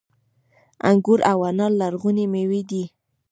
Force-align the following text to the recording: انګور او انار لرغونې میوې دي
انګور 0.89 1.19
او 1.31 1.39
انار 1.49 1.71
لرغونې 1.79 2.25
میوې 2.33 2.61
دي 2.69 2.83